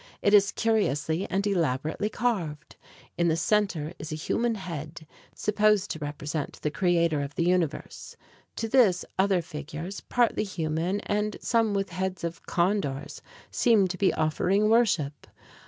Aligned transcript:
It 0.23 0.33
is 0.33 0.51
curiously 0.51 1.29
and 1.29 1.45
elaborately 1.45 2.09
carved. 2.09 2.75
In 3.19 3.27
the 3.27 3.37
center 3.37 3.93
is 3.99 4.11
a 4.11 4.15
human 4.15 4.55
head, 4.55 5.05
supposed 5.35 5.91
to 5.91 5.99
represent 5.99 6.59
the 6.63 6.71
creator 6.71 7.21
of 7.21 7.35
the 7.35 7.43
universe. 7.43 8.15
To 8.55 8.67
this, 8.67 9.05
other 9.19 9.43
figures, 9.43 10.01
partly 10.09 10.43
human 10.43 11.01
and 11.01 11.37
some 11.39 11.75
with 11.75 11.91
heads 11.91 12.23
of 12.23 12.43
condors, 12.47 13.21
seem 13.51 13.87
to 13.89 13.97
be 13.99 14.11
offering 14.11 14.69
worship. 14.69 15.27